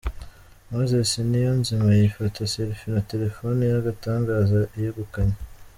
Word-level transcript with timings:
Moses 0.71 1.09
Niyonzima 1.29 1.87
yifata 1.99 2.39
Selfie 2.53 2.91
na 2.95 3.01
terefone 3.11 3.61
y'agatangaza 3.71 4.59
yegukanye. 4.81 5.37